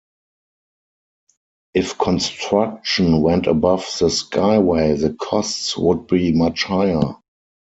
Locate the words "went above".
3.21-3.81